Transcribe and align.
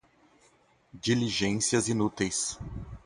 diligências 0.93 1.87
inúteis 1.87 2.57